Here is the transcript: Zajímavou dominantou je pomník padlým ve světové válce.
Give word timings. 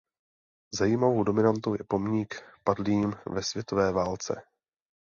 Zajímavou 0.73 1.23
dominantou 1.23 1.73
je 1.73 1.83
pomník 1.87 2.35
padlým 2.63 3.13
ve 3.25 3.43
světové 3.43 3.91
válce. 3.91 4.41